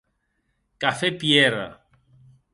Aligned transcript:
Cafè 0.85 1.13
Pierre. 1.21 1.69